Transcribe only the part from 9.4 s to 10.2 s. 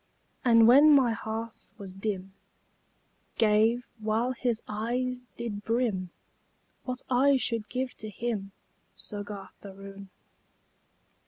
Aroon?